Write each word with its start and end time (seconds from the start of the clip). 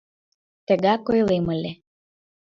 —Тыгак 0.67 1.03
ойлем 1.11 1.45
ыле! 1.55 1.71